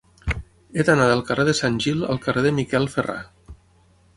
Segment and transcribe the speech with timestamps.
[0.79, 3.19] He d'anar del carrer de Sant Gil al carrer de Miquel Ferrà.